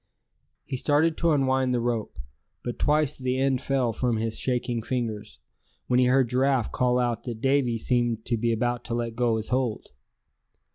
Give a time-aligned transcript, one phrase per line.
[0.65, 2.17] He started to unwind the rope,
[2.63, 5.37] but twice the end fell from his shaking fingers,
[5.85, 9.37] when he heard Giraffe call out that Davy seemed to be about to let go
[9.37, 9.91] his hold.